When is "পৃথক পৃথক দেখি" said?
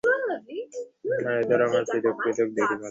1.89-2.63